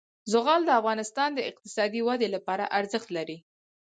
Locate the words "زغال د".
0.31-0.69